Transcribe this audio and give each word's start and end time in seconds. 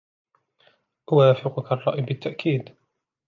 أوافقك 1.13 1.71
الرأي 1.71 1.99
بالتأكيد. 2.01 2.69